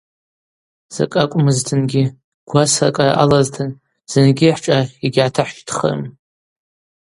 Закӏ 0.95 1.15
акӏвмызтынгьи, 1.23 2.03
гвасра 2.49 2.89
кӏара 2.95 3.13
алазтын, 3.23 3.69
зынгьи 4.11 4.49
хӏшӏа 4.55 4.77
йыгьгӏатыхӏщтхрым. 5.01 6.01